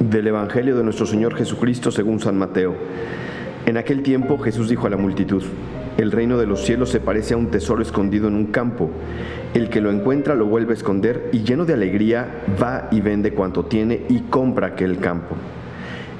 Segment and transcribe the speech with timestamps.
[0.00, 2.74] Del Evangelio de nuestro Señor Jesucristo según San Mateo.
[3.66, 5.42] En aquel tiempo Jesús dijo a la multitud,
[5.98, 8.90] el reino de los cielos se parece a un tesoro escondido en un campo.
[9.52, 13.34] El que lo encuentra lo vuelve a esconder y lleno de alegría va y vende
[13.34, 15.36] cuanto tiene y compra aquel campo.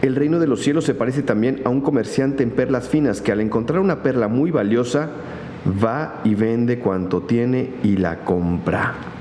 [0.00, 3.30] El reino de los cielos se parece también a un comerciante en perlas finas que
[3.30, 5.10] al encontrar una perla muy valiosa
[5.84, 9.15] va y vende cuanto tiene y la compra.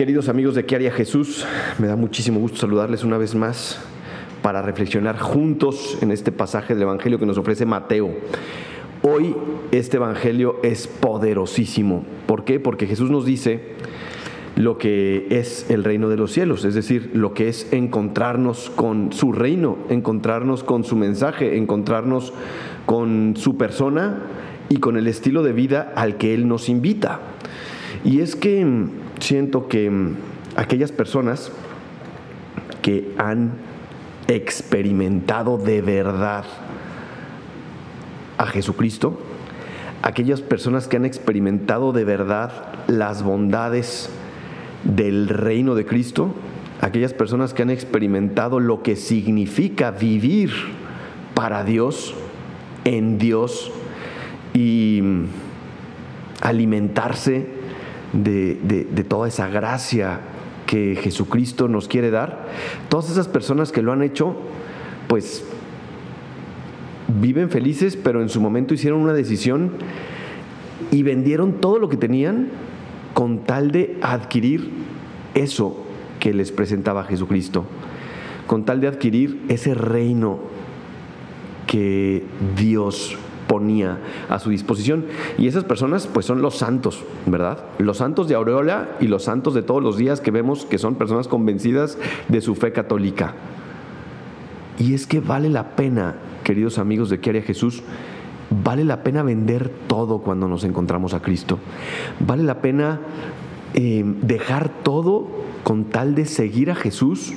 [0.00, 1.44] Queridos amigos de ¿Qué haría Jesús?
[1.78, 3.78] Me da muchísimo gusto saludarles una vez más
[4.40, 8.08] para reflexionar juntos en este pasaje del Evangelio que nos ofrece Mateo.
[9.02, 9.36] Hoy
[9.72, 12.06] este Evangelio es poderosísimo.
[12.24, 12.58] ¿Por qué?
[12.58, 13.60] Porque Jesús nos dice
[14.56, 19.12] lo que es el reino de los cielos, es decir, lo que es encontrarnos con
[19.12, 22.32] su reino, encontrarnos con su mensaje, encontrarnos
[22.86, 24.22] con su persona
[24.70, 27.20] y con el estilo de vida al que Él nos invita.
[28.02, 28.64] Y es que
[29.20, 29.90] siento que
[30.56, 31.52] aquellas personas
[32.82, 33.52] que han
[34.28, 36.44] experimentado de verdad
[38.38, 39.18] a Jesucristo,
[40.02, 42.50] aquellas personas que han experimentado de verdad
[42.86, 44.10] las bondades
[44.84, 46.34] del reino de Cristo,
[46.80, 50.50] aquellas personas que han experimentado lo que significa vivir
[51.34, 52.14] para Dios,
[52.84, 53.70] en Dios
[54.54, 55.02] y
[56.40, 57.59] alimentarse
[58.12, 60.20] de, toda esa gracia
[60.66, 62.46] que Jesucristo nos quiere dar,
[62.88, 64.36] todas esas personas que lo han hecho,
[65.08, 65.44] pues
[67.08, 69.72] viven felices, pero en su momento hicieron una decisión
[70.90, 72.48] y vendieron todo lo que tenían
[73.14, 74.70] con tal de adquirir
[75.34, 75.84] eso
[76.20, 77.64] que les presentaba Jesucristo,
[78.46, 80.38] con tal de adquirir ese reino
[81.66, 82.24] que
[82.56, 83.16] Dios
[83.50, 85.06] ponía a su disposición.
[85.36, 87.64] Y esas personas pues son los santos, ¿verdad?
[87.78, 90.94] Los santos de Aureola y los santos de todos los días que vemos que son
[90.94, 93.34] personas convencidas de su fe católica.
[94.78, 97.82] Y es que vale la pena, queridos amigos de ¿Qué haría Jesús?
[98.62, 101.58] Vale la pena vender todo cuando nos encontramos a Cristo.
[102.20, 103.00] Vale la pena
[103.74, 105.26] eh, dejar todo
[105.64, 107.32] con tal de seguir a Jesús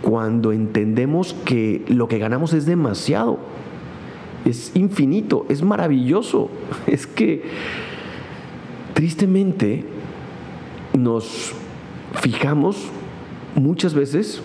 [0.00, 3.40] cuando entendemos que lo que ganamos es demasiado.
[4.44, 6.50] Es infinito, es maravilloso.
[6.86, 7.42] Es que
[8.94, 9.84] tristemente
[10.96, 11.52] nos
[12.20, 12.90] fijamos
[13.54, 14.40] muchas veces,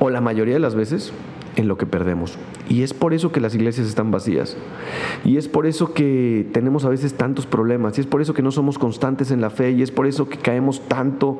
[0.00, 1.12] o la mayoría de las veces,
[1.56, 2.38] en lo que perdemos.
[2.68, 4.56] Y es por eso que las iglesias están vacías.
[5.24, 7.98] Y es por eso que tenemos a veces tantos problemas.
[7.98, 9.72] Y es por eso que no somos constantes en la fe.
[9.72, 11.38] Y es por eso que caemos tanto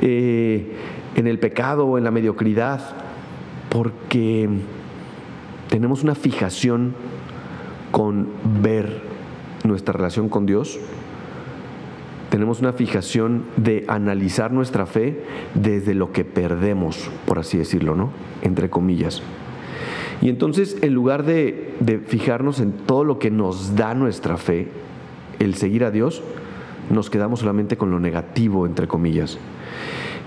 [0.00, 0.72] eh,
[1.14, 2.80] en el pecado o en la mediocridad.
[3.68, 4.48] Porque
[5.74, 6.94] tenemos una fijación
[7.90, 8.28] con
[8.62, 9.02] ver
[9.64, 10.78] nuestra relación con Dios.
[12.30, 15.24] Tenemos una fijación de analizar nuestra fe
[15.54, 18.12] desde lo que perdemos, por así decirlo, ¿no?
[18.42, 19.20] Entre comillas.
[20.22, 21.74] Y entonces, en lugar de,
[22.06, 24.68] fijarnos en todo lo que nos da nuestra fe,
[25.40, 26.22] el seguir a Dios,
[26.88, 29.40] nos quedamos solamente con lo negativo, entre comillas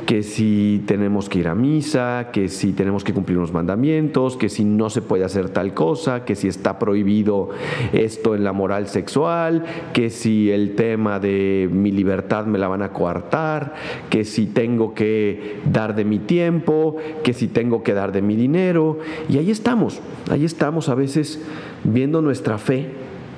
[0.08, 4.48] que si tenemos que ir a misa, que si tenemos que cumplir unos mandamientos, que
[4.48, 7.50] si no se puede hacer tal cosa, que si está prohibido
[7.92, 12.82] esto en la moral sexual, que si el tema de mi libertad me la van
[12.82, 13.76] a coartar,
[14.10, 18.38] que si tengo que dar de mi tiempo, que si tengo que dar de mi
[18.38, 19.00] dinero.
[19.28, 20.00] Y ahí estamos,
[20.32, 21.44] ahí estamos a veces
[21.84, 22.92] viendo nuestra fe,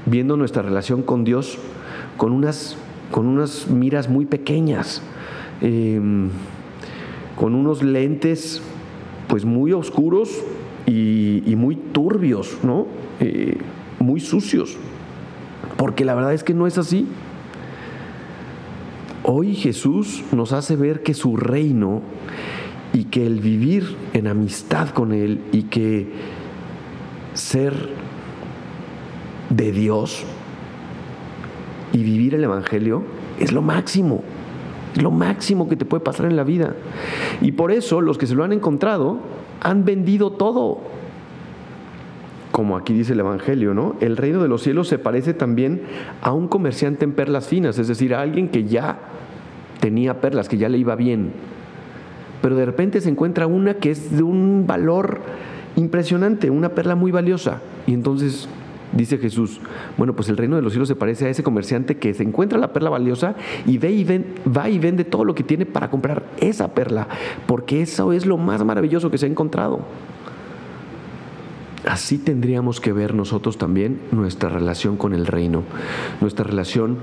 [0.05, 1.57] viendo nuestra relación con Dios
[2.19, 2.75] con unas,
[3.11, 5.01] con unas miras muy pequeñas.
[5.61, 6.29] Em,
[7.39, 8.61] con unos lentes
[9.29, 10.43] pues muy oscuros
[10.85, 12.87] y, muy turbios, ¿no?
[13.19, 13.57] Eh,
[13.99, 14.75] muy sucios.
[15.77, 17.07] Porque la verdad es que no es así.
[19.23, 22.01] Hoy Jesús nos hace ver que su reino
[22.91, 26.11] y que el vivir en amistad con Él y que
[27.35, 27.89] ser
[29.49, 30.25] de Dios
[31.93, 33.03] y vivir el Evangelio
[33.39, 34.23] es lo máximo
[35.01, 36.75] lo máximo que te puede pasar en la vida.
[37.41, 39.19] Y por eso los que se lo han encontrado
[39.61, 40.79] han vendido todo.
[42.51, 43.95] Como aquí dice el Evangelio, ¿no?
[43.99, 45.83] El reino de los cielos se parece también
[46.21, 48.99] a un comerciante en perlas finas, es decir, a alguien que ya
[49.79, 51.31] tenía perlas, que ya le iba bien.
[52.41, 55.21] Pero de repente se encuentra una que es de un valor
[55.75, 57.61] impresionante, una perla muy valiosa.
[57.85, 58.49] Y entonces
[58.91, 59.61] Dice Jesús,
[59.97, 62.57] bueno, pues el reino de los cielos se parece a ese comerciante que se encuentra
[62.57, 63.35] la perla valiosa
[63.67, 64.03] y ve y
[64.49, 67.07] va y vende todo lo que tiene para comprar esa perla,
[67.45, 69.81] porque eso es lo más maravilloso que se ha encontrado.
[71.87, 75.63] Así tendríamos que ver nosotros también nuestra relación con el reino,
[76.19, 76.97] nuestra relación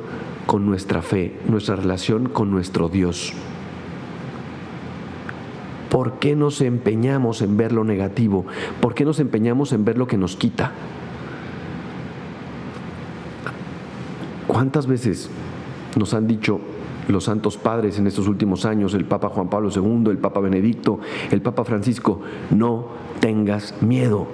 [0.46, 3.32] con nuestra fe, nuestra relación con nuestro Dios.
[5.88, 8.44] ¿Por qué nos empeñamos en ver lo negativo?
[8.80, 10.72] ¿Por qué nos empeñamos en ver lo que nos quita?
[14.56, 15.28] ¿Cuántas veces
[15.98, 16.60] nos han dicho
[17.08, 20.98] los santos padres en estos últimos años, el Papa Juan Pablo II, el Papa Benedicto,
[21.30, 22.86] el Papa Francisco, no
[23.20, 24.26] tengas miedo,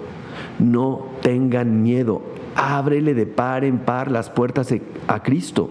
[0.61, 2.23] no tengan miedo,
[2.55, 4.73] ábrele de par en par las puertas
[5.09, 5.71] a Cristo.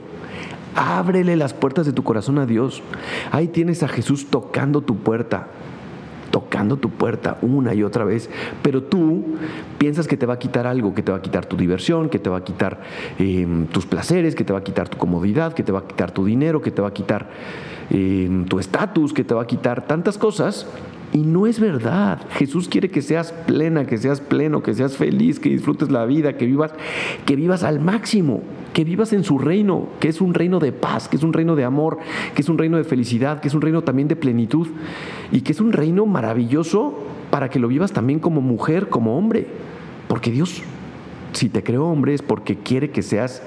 [0.75, 2.83] Ábrele las puertas de tu corazón a Dios.
[3.31, 5.48] Ahí tienes a Jesús tocando tu puerta
[6.31, 8.30] tocando tu puerta una y otra vez,
[8.62, 9.36] pero tú
[9.78, 12.19] piensas que te va a quitar algo, que te va a quitar tu diversión, que
[12.19, 12.81] te va a quitar
[13.19, 16.12] em, tus placeres, que te va a quitar tu comodidad, que te va a quitar
[16.12, 17.30] tu dinero, que te va a quitar
[17.89, 20.66] em, tu estatus, que te va a quitar tantas cosas.
[21.13, 22.22] Y no es verdad.
[22.31, 26.38] Jesús quiere que seas plena, que seas pleno, que seas feliz, que disfrutes la vida,
[26.38, 26.74] que vivas,
[27.25, 28.42] que vivas al máximo
[28.74, 31.56] que vivas en su reino, que es un reino de paz, que es un reino
[31.56, 31.98] de amor,
[32.34, 34.68] que es un reino de felicidad, que es un reino también de plenitud
[35.31, 36.98] y que es un reino maravilloso
[37.30, 39.48] para que lo vivas también como mujer, como hombre.
[40.08, 40.62] Porque Dios,
[41.34, 43.42] si te creó hombre, es porque quiere que seas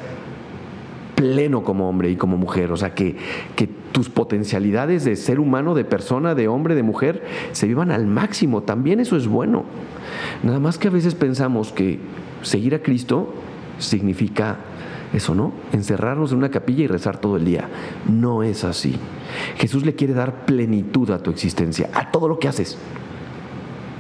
[1.15, 2.73] pleno como hombre y como mujer.
[2.73, 3.17] O sea, que,
[3.57, 8.08] que tus potencialidades de ser humano, de persona, de hombre, de mujer, se vivan al
[8.08, 8.64] máximo.
[8.64, 9.62] También eso es bueno.
[10.43, 12.00] Nada más que a veces pensamos que
[12.43, 13.32] seguir a Cristo
[13.79, 14.58] significa
[15.12, 17.69] eso no, encerrarnos en una capilla y rezar todo el día.
[18.11, 18.96] No es así.
[19.58, 22.76] Jesús le quiere dar plenitud a tu existencia, a todo lo que haces.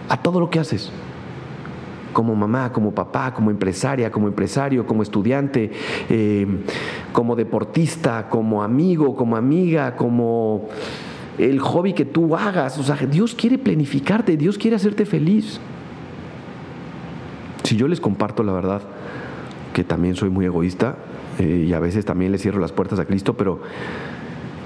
[0.08, 0.90] A todo lo que haces.
[2.12, 5.70] Como mamá, como papá, como empresaria, como empresario, como estudiante,
[6.10, 6.48] eh,
[7.14, 10.66] como deportista, como amigo, como amiga, como
[11.38, 12.76] el hobby que tú hagas.
[12.76, 15.60] O sea, Dios quiere planificarte, Dios quiere hacerte feliz.
[17.62, 18.82] Si yo les comparto la verdad,
[19.72, 20.96] que también soy muy egoísta
[21.38, 23.60] eh, y a veces también le cierro las puertas a Cristo, pero,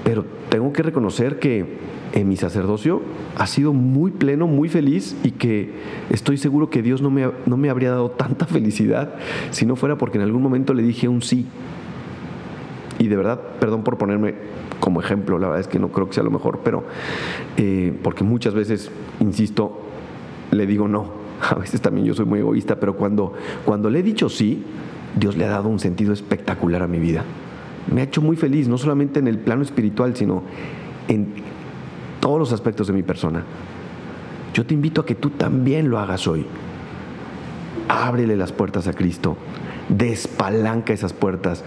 [0.03, 1.77] pero tengo que reconocer que
[2.13, 3.03] en mi sacerdocio
[3.37, 5.71] ha sido muy pleno, muy feliz y que
[6.09, 9.13] estoy seguro que Dios no me, no me habría dado tanta felicidad
[9.51, 11.45] si no fuera porque en algún momento le dije un sí.
[12.99, 14.35] Y de verdad, perdón por ponerme
[14.79, 16.83] como ejemplo, la verdad es que no creo que sea lo mejor, pero
[17.57, 19.81] eh, porque muchas veces, insisto,
[20.51, 21.19] le digo no.
[21.49, 23.33] A veces también yo soy muy egoísta, pero cuando,
[23.65, 24.63] cuando le he dicho sí,
[25.17, 27.23] Dios le ha dado un sentido espectacular a mi vida.
[27.91, 30.43] Me ha hecho muy feliz, no solamente en el plano espiritual, sino
[31.07, 31.27] en
[32.19, 33.43] todos los aspectos de mi persona.
[34.53, 36.45] Yo te invito a que tú también lo hagas hoy.
[37.87, 39.37] Ábrele las puertas a Cristo,
[39.87, 41.63] despalanca esas puertas,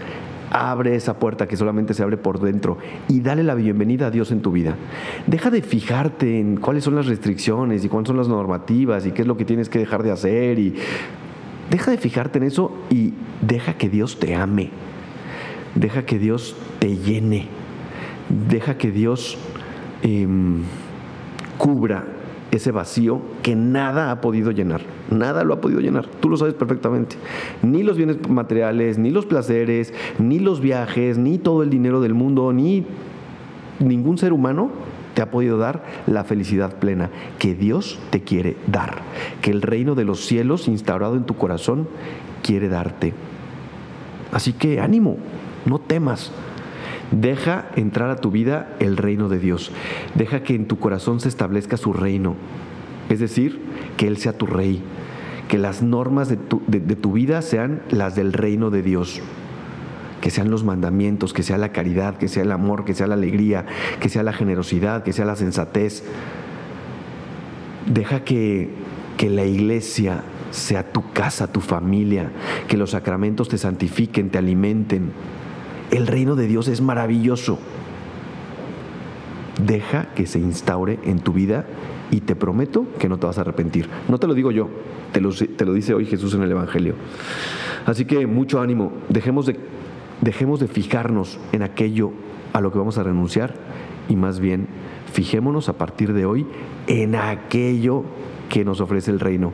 [0.53, 2.77] abre esa puerta que solamente se abre por dentro
[3.09, 4.75] y dale la bienvenida a Dios en tu vida.
[5.27, 9.23] Deja de fijarte en cuáles son las restricciones y cuáles son las normativas y qué
[9.23, 10.75] es lo que tienes que dejar de hacer y
[11.69, 14.69] Deja de fijarte en eso y deja que Dios te ame.
[15.75, 17.47] Deja que Dios te llene.
[18.29, 19.37] Deja que Dios
[20.01, 20.61] em,
[21.57, 22.05] cubra
[22.57, 24.81] ese vacío que nada ha podido llenar.
[25.09, 26.07] Nada lo ha podido llenar.
[26.07, 27.15] Tú lo sabes perfectamente.
[27.61, 32.13] Ni los bienes materiales, ni los placeres, ni los viajes, ni todo el dinero del
[32.13, 32.85] mundo, ni
[33.79, 34.71] ningún ser humano
[35.13, 39.01] te ha podido dar la felicidad plena que Dios te quiere dar,
[39.41, 41.87] que el reino de los cielos instaurado en tu corazón
[42.41, 43.13] quiere darte.
[44.31, 45.17] Así que ánimo,
[45.65, 46.31] no temas.
[47.11, 49.71] Deja entrar a tu vida el reino de Dios.
[50.15, 52.35] Deja que en tu corazón se establezca su reino.
[53.09, 53.61] Es decir,
[53.97, 54.81] que Él sea tu rey.
[55.47, 59.21] Que las normas de tu, de tu vida sean las del reino de Dios
[60.23, 63.15] que sean los mandamientos, que sea la caridad, que sea el amor, que sea la
[63.15, 63.65] alegría,
[63.99, 66.05] que sea la generosidad, que sea la sensatez.
[67.93, 68.69] Deja que,
[69.17, 72.31] que la iglesia sea tu casa, tu familia,
[72.69, 75.11] que los sacramentos te santifiquen, te alimenten.
[75.93, 77.59] El reino de Dios es maravilloso.
[79.65, 81.65] Deja que se instaure en tu vida
[82.11, 83.87] y te prometo que no te vas a arrepentir.
[84.09, 84.69] No te lo digo yo,
[85.11, 86.95] te lo, te lo dice hoy Jesús en el Evangelio.
[87.85, 89.57] Así que mucho ánimo, dejemos de
[90.23, 92.11] Dejemos de fijarnos en aquello
[92.53, 93.55] a lo que vamos a renunciar
[94.07, 94.67] y más bien
[95.11, 96.45] fijémonos a partir de hoy
[96.87, 98.05] en aquello
[98.53, 99.51] que nos ofrece el reino,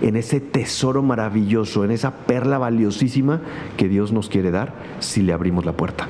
[0.00, 3.42] en ese tesoro maravilloso, en esa perla valiosísima
[3.76, 6.08] que Dios nos quiere dar si le abrimos la puerta.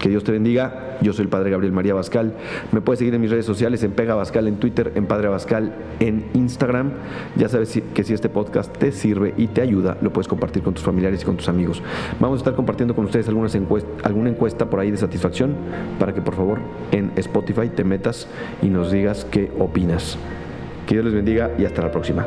[0.00, 0.98] Que Dios te bendiga.
[1.00, 2.34] Yo soy el Padre Gabriel María Bascal.
[2.72, 5.76] Me puedes seguir en mis redes sociales, en Pega Bascal, en Twitter, en Padre Bascal,
[6.00, 6.90] en Instagram.
[7.36, 10.74] Ya sabes que si este podcast te sirve y te ayuda, lo puedes compartir con
[10.74, 11.84] tus familiares y con tus amigos.
[12.18, 13.56] Vamos a estar compartiendo con ustedes algunas
[14.02, 15.54] alguna encuesta por ahí de satisfacción
[16.00, 16.58] para que por favor
[16.90, 18.26] en Spotify te metas
[18.60, 20.18] y nos digas qué opinas.
[20.86, 22.26] Que Dios les bendiga y hasta la próxima.